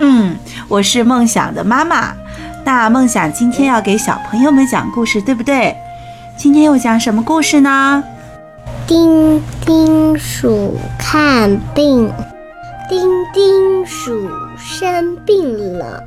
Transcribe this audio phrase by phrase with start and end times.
[0.00, 0.36] 嗯，
[0.68, 2.14] 我是梦想的妈妈。
[2.64, 5.76] 那梦想今天要给小朋友们讲故事，对不对？
[6.36, 8.02] 今天又讲什么故事呢？
[8.86, 12.10] 丁丁鼠看病，
[12.88, 14.28] 丁丁鼠
[14.58, 16.02] 生病了，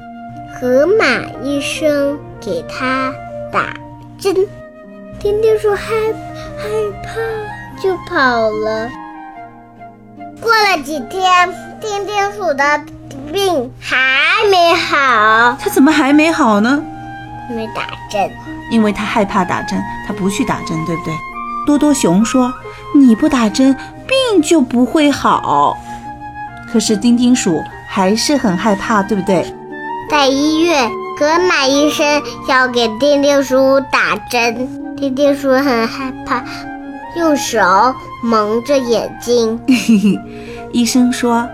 [0.60, 1.06] 河马
[1.44, 3.14] 医生给他
[3.52, 3.74] 打
[4.20, 4.36] 针，
[5.20, 5.96] 丁丁鼠害
[6.58, 6.68] 害
[7.04, 8.90] 怕就跑了。
[10.42, 11.50] 过了几天，
[11.80, 12.64] 丁丁鼠的
[13.32, 13.98] 病还
[14.50, 16.82] 没好，他怎么还没好呢？
[17.50, 18.30] 没打针。
[18.70, 21.14] 因为他害怕打针，他不去打针，对不对？
[21.66, 22.54] 多多熊说
[22.96, 23.76] ：“你不打针，
[24.06, 25.78] 病就不会好。”
[26.72, 29.46] 可是丁丁鼠还是很害怕，对不对？
[30.10, 36.44] 在医院，河马医生要给丁丁鼠打针，丁丁鼠很害怕，
[37.16, 37.60] 用手
[38.22, 39.60] 蒙着眼睛。
[40.74, 41.48] 医生说：“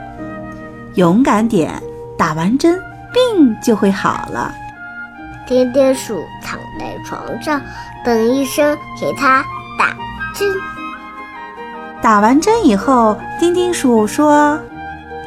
[0.96, 1.82] 勇敢点，
[2.18, 2.80] 打完针
[3.14, 4.54] 病就会好了。”
[5.46, 7.62] 丁丁鼠躺在床上，
[8.06, 9.44] 等医生给他
[9.78, 9.88] 打
[10.34, 10.50] 针。
[12.02, 14.58] 打完针以后，丁丁鼠说：“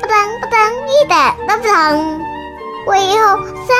[0.01, 2.21] 不疼不疼，一点都不疼。
[2.87, 3.75] 我以后再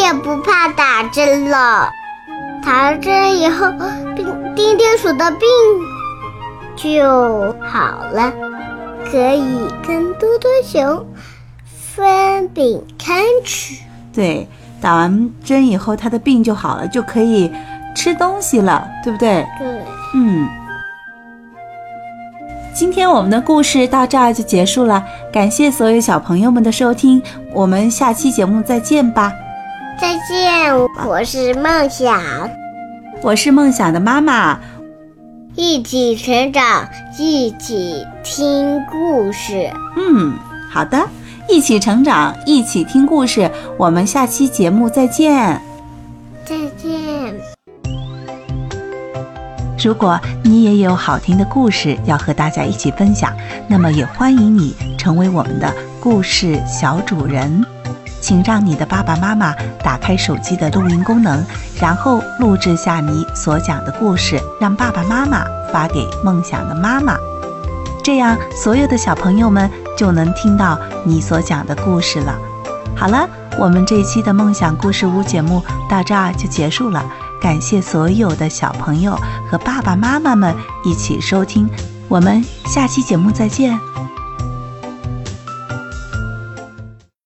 [0.00, 1.90] 也不怕打针了。
[2.64, 3.66] 打了针以后，
[4.16, 5.48] 丁丁丁鼠的病
[6.74, 8.32] 就好了，
[9.04, 11.06] 可以跟多多熊
[11.64, 13.74] 分饼干吃。”
[14.12, 14.46] 对。
[14.78, 17.50] 打完针以后，他的病就好了，就可以
[17.94, 19.44] 吃东西了，对不对？
[19.58, 19.66] 对。
[20.14, 20.46] 嗯。
[22.74, 25.02] 今天我们的故事到这儿就结束了，
[25.32, 27.22] 感谢所有小朋友们的收听，
[27.54, 29.32] 我们下期节目再见吧。
[29.98, 30.76] 再见，
[31.06, 32.20] 我是梦想，
[33.22, 34.60] 我是梦想的妈妈，
[35.58, 36.86] 一起成长，
[37.18, 39.70] 一起听故事。
[39.96, 40.34] 嗯，
[40.70, 41.08] 好的。
[41.48, 43.50] 一起成长，一起听故事。
[43.78, 45.58] 我们下期节目再见。
[46.44, 47.34] 再见。
[49.82, 53.34] 如果你也有好听的故事要和大家一起分享，
[53.66, 57.64] 那么也欢迎你成为我们的故事小主人。
[58.26, 59.54] 请让你的爸爸妈妈
[59.84, 61.44] 打开手机的录音功能，
[61.80, 67.16] 然后录制下你所讲的故事，让爸爸妈妈发给梦想的妈妈。
[68.02, 69.70] 这样，所有的小朋友们。
[69.96, 72.36] 就能听到你所讲的故事了。
[72.94, 73.26] 好了，
[73.58, 77.02] 我们这一期的梦想故事屋节目到这儿就结束了。
[77.40, 79.18] 感谢所有的小朋友
[79.50, 80.54] 和爸爸妈妈们
[80.84, 81.66] 一起收听，
[82.08, 83.95] 我们下期节目再见。